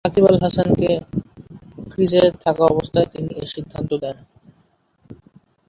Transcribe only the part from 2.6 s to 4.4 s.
অবস্থায় তিনি এ সিদ্ধান্ত দেন।